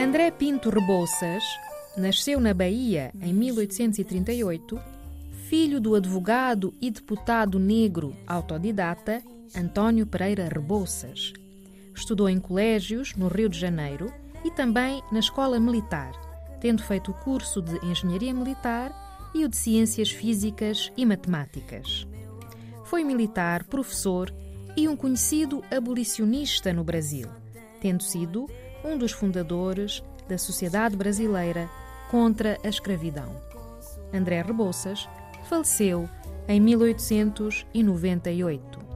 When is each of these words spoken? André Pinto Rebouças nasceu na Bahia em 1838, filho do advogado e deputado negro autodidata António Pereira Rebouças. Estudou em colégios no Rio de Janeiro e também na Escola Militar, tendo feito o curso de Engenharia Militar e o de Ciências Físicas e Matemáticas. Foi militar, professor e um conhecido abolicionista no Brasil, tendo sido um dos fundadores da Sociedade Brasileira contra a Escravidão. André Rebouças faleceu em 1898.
André 0.00 0.30
Pinto 0.30 0.70
Rebouças 0.70 1.42
nasceu 1.96 2.38
na 2.38 2.54
Bahia 2.54 3.10
em 3.20 3.34
1838, 3.34 4.80
filho 5.48 5.80
do 5.80 5.96
advogado 5.96 6.72
e 6.80 6.88
deputado 6.88 7.58
negro 7.58 8.14
autodidata 8.24 9.20
António 9.56 10.06
Pereira 10.06 10.48
Rebouças. 10.48 11.32
Estudou 11.92 12.28
em 12.28 12.38
colégios 12.38 13.16
no 13.16 13.26
Rio 13.26 13.48
de 13.48 13.58
Janeiro 13.58 14.12
e 14.44 14.52
também 14.52 15.02
na 15.10 15.18
Escola 15.18 15.58
Militar, 15.58 16.12
tendo 16.60 16.80
feito 16.80 17.10
o 17.10 17.14
curso 17.14 17.60
de 17.60 17.84
Engenharia 17.84 18.32
Militar 18.32 18.94
e 19.34 19.44
o 19.44 19.48
de 19.48 19.56
Ciências 19.56 20.12
Físicas 20.12 20.92
e 20.96 21.04
Matemáticas. 21.04 22.06
Foi 22.84 23.02
militar, 23.02 23.64
professor 23.64 24.32
e 24.76 24.86
um 24.86 24.94
conhecido 24.94 25.60
abolicionista 25.76 26.72
no 26.72 26.84
Brasil, 26.84 27.28
tendo 27.80 28.04
sido 28.04 28.46
um 28.88 28.96
dos 28.96 29.12
fundadores 29.12 30.02
da 30.26 30.38
Sociedade 30.38 30.96
Brasileira 30.96 31.68
contra 32.10 32.56
a 32.64 32.68
Escravidão. 32.68 33.36
André 34.12 34.40
Rebouças 34.40 35.06
faleceu 35.44 36.08
em 36.48 36.58
1898. 36.58 38.87